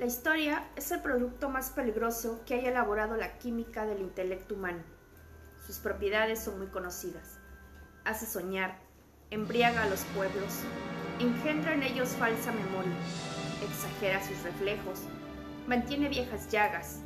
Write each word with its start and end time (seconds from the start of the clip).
La 0.00 0.06
historia 0.06 0.66
es 0.76 0.90
el 0.92 1.02
producto 1.02 1.50
más 1.50 1.68
peligroso 1.68 2.40
que 2.46 2.54
haya 2.54 2.70
elaborado 2.70 3.18
la 3.18 3.36
química 3.36 3.84
del 3.84 4.00
intelecto 4.00 4.54
humano. 4.54 4.82
Sus 5.66 5.78
propiedades 5.78 6.42
son 6.42 6.56
muy 6.56 6.68
conocidas. 6.68 7.38
Hace 8.06 8.24
soñar, 8.24 8.78
embriaga 9.28 9.82
a 9.82 9.90
los 9.90 10.00
pueblos, 10.16 10.60
engendra 11.18 11.74
en 11.74 11.82
ellos 11.82 12.16
falsa 12.16 12.50
memoria, 12.50 12.96
exagera 13.62 14.26
sus 14.26 14.42
reflejos, 14.42 15.00
mantiene 15.66 16.08
viejas 16.08 16.50
llagas, 16.50 17.00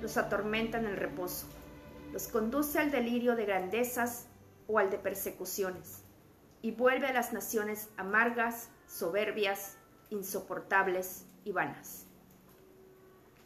los 0.00 0.16
atormenta 0.16 0.78
en 0.78 0.86
el 0.86 0.96
reposo, 0.96 1.48
los 2.12 2.28
conduce 2.28 2.78
al 2.78 2.92
delirio 2.92 3.34
de 3.34 3.44
grandezas 3.44 4.28
o 4.68 4.78
al 4.78 4.88
de 4.90 4.98
persecuciones, 4.98 6.04
y 6.62 6.70
vuelve 6.70 7.08
a 7.08 7.12
las 7.12 7.32
naciones 7.32 7.88
amargas, 7.96 8.68
soberbias, 8.86 9.78
insoportables 10.10 11.26
y 11.42 11.50
vanas. 11.50 12.05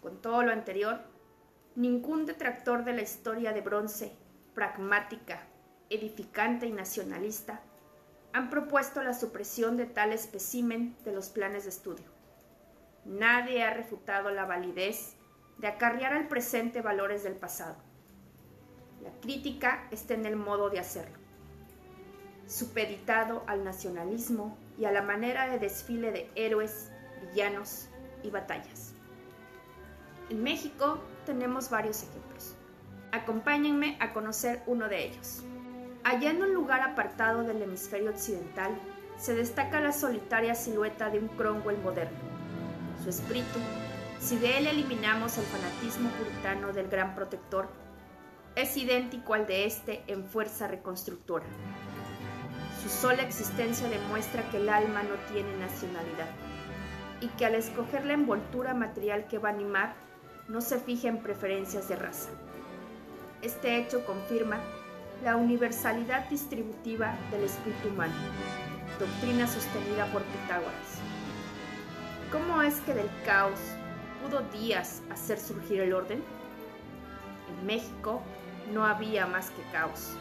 Con 0.00 0.22
todo 0.22 0.42
lo 0.42 0.52
anterior, 0.52 1.00
ningún 1.74 2.26
detractor 2.26 2.84
de 2.84 2.94
la 2.94 3.02
historia 3.02 3.52
de 3.52 3.60
bronce, 3.60 4.12
pragmática, 4.54 5.46
edificante 5.90 6.66
y 6.66 6.72
nacionalista, 6.72 7.60
han 8.32 8.48
propuesto 8.48 9.02
la 9.02 9.12
supresión 9.12 9.76
de 9.76 9.86
tal 9.86 10.12
espécimen 10.12 10.96
de 11.04 11.12
los 11.12 11.28
planes 11.28 11.64
de 11.64 11.70
estudio. 11.70 12.06
Nadie 13.04 13.62
ha 13.62 13.74
refutado 13.74 14.30
la 14.30 14.44
validez 14.44 15.16
de 15.58 15.66
acarrear 15.66 16.12
al 16.12 16.28
presente 16.28 16.80
valores 16.80 17.22
del 17.22 17.34
pasado. 17.34 17.76
La 19.02 19.10
crítica 19.20 19.88
está 19.90 20.14
en 20.14 20.26
el 20.26 20.36
modo 20.36 20.70
de 20.70 20.78
hacerlo, 20.78 21.18
supeditado 22.46 23.42
al 23.46 23.64
nacionalismo 23.64 24.56
y 24.78 24.84
a 24.84 24.92
la 24.92 25.02
manera 25.02 25.48
de 25.48 25.58
desfile 25.58 26.12
de 26.12 26.30
héroes, 26.34 26.90
villanos 27.22 27.88
y 28.22 28.30
batallas. 28.30 28.94
En 30.30 30.44
México 30.44 31.00
tenemos 31.26 31.70
varios 31.70 32.04
ejemplos. 32.04 32.54
Acompáñenme 33.10 33.96
a 33.98 34.12
conocer 34.12 34.62
uno 34.66 34.88
de 34.88 35.06
ellos. 35.06 35.42
Allá 36.04 36.30
en 36.30 36.40
un 36.40 36.54
lugar 36.54 36.82
apartado 36.82 37.42
del 37.42 37.60
hemisferio 37.60 38.10
occidental, 38.10 38.70
se 39.18 39.34
destaca 39.34 39.80
la 39.80 39.92
solitaria 39.92 40.54
silueta 40.54 41.10
de 41.10 41.18
un 41.18 41.26
Cromwell 41.28 41.82
moderno. 41.82 42.16
Su 43.02 43.10
espíritu, 43.10 43.58
si 44.20 44.38
de 44.38 44.58
él 44.58 44.68
eliminamos 44.68 45.36
el 45.36 45.44
fanatismo 45.46 46.10
puritano 46.10 46.72
del 46.72 46.88
gran 46.88 47.16
protector, 47.16 47.68
es 48.54 48.76
idéntico 48.76 49.34
al 49.34 49.48
de 49.48 49.66
este 49.66 50.04
en 50.06 50.24
fuerza 50.24 50.68
reconstructora. 50.68 51.46
Su 52.80 52.88
sola 52.88 53.24
existencia 53.24 53.88
demuestra 53.88 54.48
que 54.50 54.58
el 54.58 54.68
alma 54.68 55.02
no 55.02 55.16
tiene 55.32 55.58
nacionalidad 55.58 56.28
y 57.20 57.26
que 57.30 57.46
al 57.46 57.56
escoger 57.56 58.06
la 58.06 58.12
envoltura 58.12 58.74
material 58.74 59.26
que 59.26 59.38
va 59.38 59.48
a 59.48 59.52
animar, 59.52 60.09
no 60.50 60.60
se 60.60 60.80
fija 60.80 61.06
en 61.06 61.22
preferencias 61.22 61.88
de 61.88 61.94
raza. 61.94 62.28
Este 63.40 63.78
hecho 63.78 64.04
confirma 64.04 64.58
la 65.22 65.36
universalidad 65.36 66.28
distributiva 66.28 67.16
del 67.30 67.44
espíritu 67.44 67.88
humano, 67.88 68.14
doctrina 68.98 69.46
sostenida 69.46 70.06
por 70.12 70.22
Pitágoras. 70.24 70.98
¿Cómo 72.32 72.62
es 72.62 72.80
que 72.80 72.94
del 72.94 73.08
caos 73.24 73.60
pudo 74.22 74.40
Díaz 74.50 75.02
hacer 75.10 75.38
surgir 75.38 75.80
el 75.80 75.92
orden? 75.92 76.20
En 77.48 77.66
México 77.66 78.20
no 78.72 78.84
había 78.84 79.26
más 79.26 79.50
que 79.50 79.62
caos, 79.70 80.14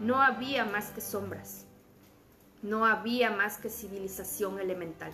no 0.00 0.20
había 0.20 0.64
más 0.64 0.90
que 0.90 1.00
sombras, 1.00 1.66
no 2.62 2.84
había 2.84 3.30
más 3.30 3.58
que 3.58 3.70
civilización 3.70 4.58
elemental. 4.58 5.12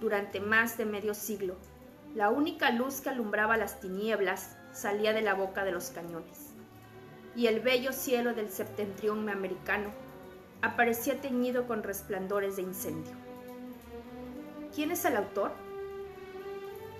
Durante 0.00 0.40
más 0.40 0.78
de 0.78 0.84
medio 0.84 1.14
siglo, 1.14 1.56
la 2.14 2.30
única 2.30 2.70
luz 2.70 3.00
que 3.00 3.10
alumbraba 3.10 3.56
las 3.56 3.80
tinieblas 3.80 4.56
salía 4.72 5.12
de 5.12 5.22
la 5.22 5.34
boca 5.34 5.64
de 5.64 5.72
los 5.72 5.90
cañones, 5.90 6.54
y 7.36 7.46
el 7.46 7.60
bello 7.60 7.92
cielo 7.92 8.34
del 8.34 8.50
septentrión 8.50 9.28
americano 9.28 9.90
aparecía 10.62 11.20
teñido 11.20 11.66
con 11.66 11.82
resplandores 11.82 12.56
de 12.56 12.62
incendio. 12.62 13.14
¿Quién 14.74 14.90
es 14.90 15.04
el 15.04 15.16
autor? 15.16 15.52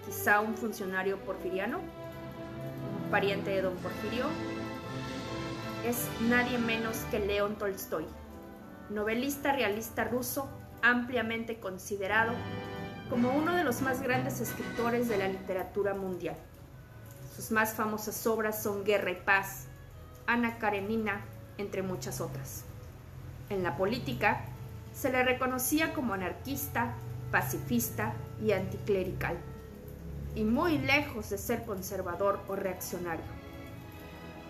Quizá 0.05 0.41
un 0.41 0.57
funcionario 0.57 1.19
porfiriano, 1.25 1.79
un 1.79 3.11
pariente 3.11 3.51
de 3.51 3.63
don 3.63 3.77
Porfirio. 3.77 4.27
Es 5.85 6.09
nadie 6.29 6.59
menos 6.59 6.99
que 7.11 7.19
León 7.19 7.57
Tolstoy, 7.57 8.07
novelista 8.91 9.53
realista 9.53 10.05
ruso 10.05 10.49
ampliamente 10.83 11.61
considerado 11.61 12.33
como 13.09 13.31
uno 13.31 13.55
de 13.55 13.65
los 13.65 13.81
más 13.81 14.03
grandes 14.03 14.41
escritores 14.41 15.09
de 15.09 15.19
la 15.19 15.29
literatura 15.29 15.95
mundial. 15.95 16.37
Sus 17.35 17.51
más 17.51 17.73
famosas 17.73 18.27
obras 18.27 18.63
son 18.63 18.85
Guerra 18.85 19.11
y 19.11 19.17
Paz, 19.17 19.67
Ana 20.27 20.59
Karenina, 20.59 21.25
entre 21.57 21.83
muchas 21.83 22.21
otras. 22.21 22.65
En 23.49 23.63
la 23.63 23.77
política, 23.77 24.45
se 24.93 25.11
le 25.11 25.23
reconocía 25.25 25.95
como 25.95 26.15
anarquista, 26.15 26.95
pacifista 27.31 28.13
y 28.43 28.53
anticlerical, 28.53 29.39
y 30.35 30.45
muy 30.45 30.79
lejos 30.79 31.31
de 31.31 31.39
ser 31.39 31.65
conservador 31.65 32.41
o 32.49 32.57
reaccionario. 32.57 33.39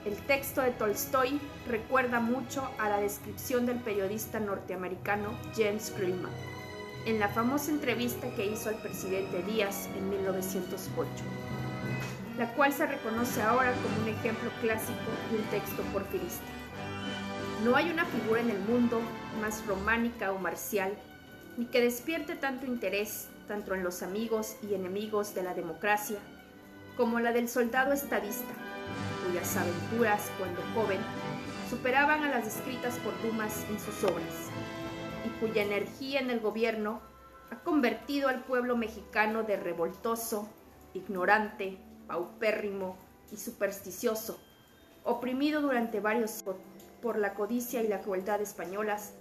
El 0.04 0.16
texto 0.26 0.62
de 0.62 0.70
Tolstoy 0.70 1.40
recuerda 1.68 2.18
mucho 2.18 2.68
a 2.78 2.88
la 2.88 2.98
descripción 2.98 3.66
del 3.66 3.78
periodista 3.78 4.40
norteamericano 4.40 5.30
James 5.54 5.92
Greenman 5.96 6.57
en 7.06 7.18
la 7.18 7.28
famosa 7.28 7.70
entrevista 7.70 8.28
que 8.34 8.46
hizo 8.46 8.68
al 8.68 8.76
presidente 8.76 9.42
Díaz 9.42 9.88
en 9.96 10.10
1908, 10.10 11.06
la 12.36 12.52
cual 12.54 12.72
se 12.72 12.86
reconoce 12.86 13.42
ahora 13.42 13.72
como 13.82 14.02
un 14.02 14.08
ejemplo 14.08 14.50
clásico 14.60 14.98
de 15.30 15.38
un 15.38 15.44
texto 15.44 15.82
porfirista. 15.92 16.46
No 17.64 17.76
hay 17.76 17.90
una 17.90 18.04
figura 18.04 18.40
en 18.40 18.50
el 18.50 18.60
mundo 18.60 19.00
más 19.40 19.66
románica 19.66 20.32
o 20.32 20.38
marcial, 20.38 20.92
ni 21.56 21.66
que 21.66 21.80
despierte 21.80 22.36
tanto 22.36 22.66
interés 22.66 23.28
tanto 23.48 23.74
en 23.74 23.82
los 23.82 24.02
amigos 24.02 24.56
y 24.62 24.74
enemigos 24.74 25.34
de 25.34 25.42
la 25.42 25.54
democracia, 25.54 26.18
como 26.96 27.18
la 27.18 27.32
del 27.32 27.48
soldado 27.48 27.92
estadista, 27.92 28.52
cuyas 29.26 29.56
aventuras 29.56 30.30
cuando 30.38 30.60
joven 30.74 31.00
superaban 31.70 32.24
a 32.24 32.28
las 32.28 32.44
descritas 32.44 32.96
por 32.98 33.20
Dumas 33.22 33.64
en 33.70 33.80
sus 33.80 34.04
obras 34.04 34.50
y 35.24 35.28
cuya 35.40 35.62
energía 35.62 36.20
en 36.20 36.30
el 36.30 36.40
gobierno 36.40 37.00
ha 37.50 37.56
convertido 37.60 38.28
al 38.28 38.44
pueblo 38.44 38.76
mexicano 38.76 39.42
de 39.42 39.56
revoltoso, 39.56 40.48
ignorante, 40.94 41.78
paupérrimo 42.06 42.96
y 43.32 43.36
supersticioso, 43.36 44.38
oprimido 45.04 45.60
durante 45.60 46.00
varios 46.00 46.42
por, 46.42 46.56
por 47.00 47.18
la 47.18 47.34
codicia 47.34 47.82
y 47.82 47.88
la 47.88 48.00
crueldad 48.00 48.40
españolas, 48.40 49.14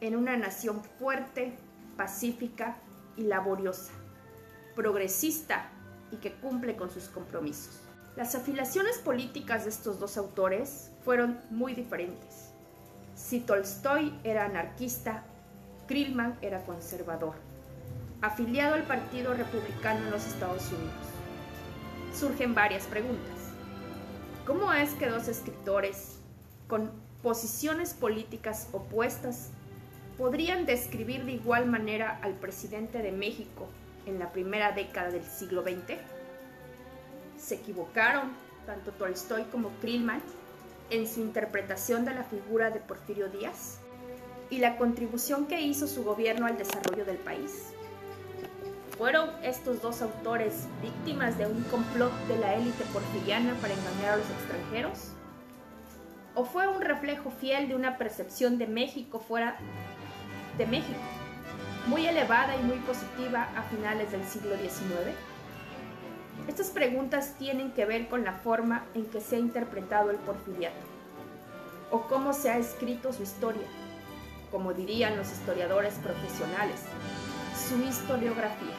en 0.00 0.16
una 0.16 0.36
nación 0.36 0.82
fuerte, 0.98 1.56
pacífica 1.96 2.76
y 3.16 3.22
laboriosa, 3.22 3.92
progresista 4.74 5.70
y 6.12 6.16
que 6.16 6.32
cumple 6.32 6.76
con 6.76 6.90
sus 6.90 7.08
compromisos. 7.08 7.80
Las 8.16 8.34
afiliaciones 8.34 8.98
políticas 8.98 9.64
de 9.64 9.70
estos 9.70 9.98
dos 9.98 10.16
autores 10.16 10.90
fueron 11.04 11.38
muy 11.50 11.74
diferentes. 11.74 12.52
Si 13.14 13.40
Tolstoy 13.40 14.18
era 14.24 14.44
anarquista, 14.44 15.24
Krillman 15.86 16.36
era 16.42 16.64
conservador, 16.64 17.34
afiliado 18.20 18.74
al 18.74 18.82
Partido 18.82 19.34
Republicano 19.34 20.04
en 20.04 20.10
los 20.10 20.26
Estados 20.26 20.66
Unidos. 20.72 21.06
Surgen 22.12 22.54
varias 22.54 22.86
preguntas. 22.86 23.34
¿Cómo 24.46 24.72
es 24.72 24.94
que 24.94 25.08
dos 25.08 25.28
escritores 25.28 26.18
con 26.66 26.90
posiciones 27.22 27.94
políticas 27.94 28.68
opuestas 28.72 29.50
podrían 30.18 30.66
describir 30.66 31.24
de 31.24 31.32
igual 31.32 31.66
manera 31.66 32.18
al 32.22 32.32
presidente 32.34 32.98
de 32.98 33.12
México 33.12 33.68
en 34.06 34.18
la 34.18 34.32
primera 34.32 34.72
década 34.72 35.10
del 35.10 35.24
siglo 35.24 35.62
XX? 35.62 35.98
¿Se 37.38 37.56
equivocaron 37.56 38.32
tanto 38.66 38.90
Tolstoy 38.90 39.44
como 39.44 39.70
Krillman 39.80 40.20
en 40.90 41.06
su 41.06 41.20
interpretación 41.20 42.04
de 42.04 42.14
la 42.14 42.24
figura 42.24 42.70
de 42.70 42.80
Porfirio 42.80 43.28
Díaz? 43.28 43.78
Y 44.50 44.58
la 44.58 44.76
contribución 44.76 45.46
que 45.46 45.60
hizo 45.60 45.86
su 45.86 46.04
gobierno 46.04 46.46
al 46.46 46.56
desarrollo 46.56 47.04
del 47.04 47.18
país. 47.18 47.72
¿Fueron 48.96 49.30
estos 49.42 49.82
dos 49.82 50.00
autores 50.00 50.66
víctimas 50.80 51.36
de 51.36 51.46
un 51.46 51.62
complot 51.64 52.12
de 52.28 52.38
la 52.38 52.54
élite 52.54 52.82
porfiriana 52.92 53.54
para 53.60 53.74
engañar 53.74 54.14
a 54.14 54.16
los 54.16 54.30
extranjeros? 54.30 55.10
¿O 56.34 56.44
fue 56.44 56.66
un 56.66 56.80
reflejo 56.80 57.30
fiel 57.30 57.68
de 57.68 57.74
una 57.74 57.98
percepción 57.98 58.56
de 58.56 58.66
México 58.66 59.20
fuera 59.20 59.58
de 60.56 60.66
México, 60.66 60.98
muy 61.88 62.06
elevada 62.06 62.56
y 62.56 62.62
muy 62.62 62.78
positiva 62.78 63.48
a 63.56 63.62
finales 63.64 64.12
del 64.12 64.24
siglo 64.24 64.56
XIX? 64.56 65.14
Estas 66.48 66.70
preguntas 66.70 67.34
tienen 67.38 67.72
que 67.72 67.84
ver 67.84 68.08
con 68.08 68.24
la 68.24 68.32
forma 68.32 68.86
en 68.94 69.04
que 69.06 69.20
se 69.20 69.36
ha 69.36 69.38
interpretado 69.38 70.10
el 70.10 70.16
porfiriato, 70.18 70.76
o 71.90 72.02
cómo 72.02 72.32
se 72.32 72.50
ha 72.50 72.56
escrito 72.56 73.12
su 73.12 73.22
historia, 73.22 73.66
como 74.50 74.72
dirían 74.72 75.16
los 75.16 75.30
historiadores 75.32 75.94
profesionales, 75.94 76.80
su 77.68 77.82
historiografía. 77.82 78.74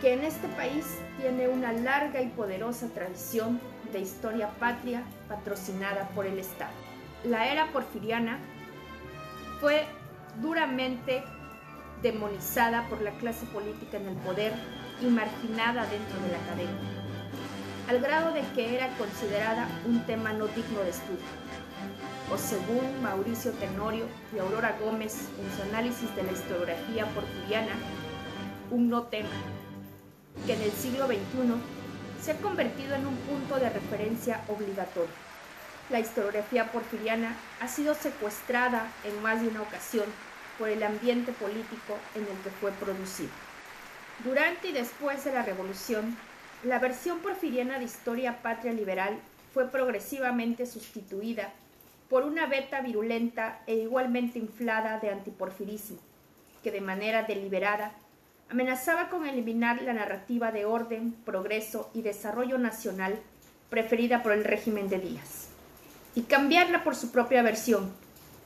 que 0.00 0.14
en 0.14 0.24
este 0.24 0.48
país 0.48 0.98
tiene 1.20 1.46
una 1.46 1.72
larga 1.72 2.20
y 2.20 2.28
poderosa 2.30 2.88
tradición 2.88 3.60
de 3.92 4.00
historia 4.00 4.50
patria 4.58 5.04
patrocinada 5.28 6.08
por 6.08 6.26
el 6.26 6.40
Estado. 6.40 6.72
La 7.22 7.46
era 7.52 7.68
porfiriana 7.72 8.40
fue 9.60 9.86
duramente 10.40 11.22
demonizada 12.02 12.88
por 12.88 13.00
la 13.00 13.12
clase 13.12 13.46
política 13.46 13.96
en 13.96 14.08
el 14.08 14.16
poder 14.16 14.52
y 15.00 15.06
marginada 15.06 15.86
dentro 15.86 16.20
de 16.20 16.32
la 16.32 16.38
academia, 16.38 16.80
al 17.88 18.00
grado 18.00 18.32
de 18.32 18.42
que 18.56 18.74
era 18.74 18.88
considerada 18.96 19.68
un 19.86 20.04
tema 20.04 20.32
no 20.32 20.48
digno 20.48 20.80
de 20.80 20.90
estudio. 20.90 21.61
O 22.32 22.38
según 22.38 23.02
Mauricio 23.02 23.50
Tenorio 23.52 24.06
y 24.34 24.38
Aurora 24.38 24.74
Gómez 24.80 25.28
en 25.38 25.54
su 25.54 25.62
análisis 25.68 26.16
de 26.16 26.22
la 26.22 26.32
historiografía 26.32 27.04
porfiriana, 27.14 27.74
un 28.70 28.88
no 28.88 29.02
tema, 29.02 29.28
que 30.46 30.54
en 30.54 30.62
el 30.62 30.72
siglo 30.72 31.06
XXI 31.08 31.20
se 32.22 32.30
ha 32.30 32.36
convertido 32.38 32.94
en 32.94 33.06
un 33.06 33.16
punto 33.16 33.58
de 33.58 33.68
referencia 33.68 34.42
obligatorio. 34.48 35.12
La 35.90 36.00
historiografía 36.00 36.72
porfiriana 36.72 37.36
ha 37.60 37.68
sido 37.68 37.94
secuestrada 37.94 38.90
en 39.04 39.22
más 39.22 39.42
de 39.42 39.48
una 39.48 39.60
ocasión 39.60 40.06
por 40.58 40.70
el 40.70 40.82
ambiente 40.84 41.32
político 41.32 41.98
en 42.14 42.22
el 42.22 42.42
que 42.42 42.50
fue 42.62 42.70
producido. 42.72 43.28
Durante 44.24 44.68
y 44.68 44.72
después 44.72 45.22
de 45.24 45.34
la 45.34 45.42
Revolución, 45.42 46.16
la 46.64 46.78
versión 46.78 47.18
porfiriana 47.18 47.78
de 47.78 47.84
Historia 47.84 48.40
Patria 48.40 48.72
Liberal 48.72 49.18
fue 49.52 49.68
progresivamente 49.68 50.64
sustituida 50.64 51.52
por 52.12 52.24
una 52.24 52.44
beta 52.44 52.82
virulenta 52.82 53.62
e 53.66 53.74
igualmente 53.74 54.38
inflada 54.38 55.00
de 55.00 55.08
antiporfirismo, 55.08 55.96
que 56.62 56.70
de 56.70 56.82
manera 56.82 57.22
deliberada 57.22 57.92
amenazaba 58.50 59.08
con 59.08 59.26
eliminar 59.26 59.80
la 59.80 59.94
narrativa 59.94 60.52
de 60.52 60.66
orden, 60.66 61.12
progreso 61.24 61.90
y 61.94 62.02
desarrollo 62.02 62.58
nacional 62.58 63.18
preferida 63.70 64.22
por 64.22 64.32
el 64.32 64.44
régimen 64.44 64.90
de 64.90 64.98
Díaz, 64.98 65.48
y 66.14 66.24
cambiarla 66.24 66.84
por 66.84 66.96
su 66.96 67.12
propia 67.12 67.40
versión, 67.40 67.90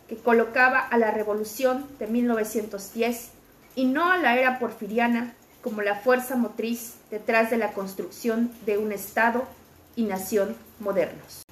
que 0.09 0.15
colocaba 0.15 0.79
a 0.79 0.97
la 0.97 1.11
revolución 1.11 1.89
de 1.99 2.07
1910 2.07 3.33
y 3.75 3.87
no 3.87 4.13
a 4.13 4.17
la 4.19 4.37
era 4.37 4.61
porfiriana 4.61 5.35
como 5.61 5.83
la 5.83 5.97
fuerza 5.97 6.37
motriz 6.37 6.99
detrás 7.11 7.51
de 7.51 7.57
la 7.57 7.73
construcción 7.73 8.53
de 8.65 8.79
un 8.79 8.93
Estado 8.93 9.43
y 9.97 10.05
nación 10.05 10.55
modernos. 10.79 11.46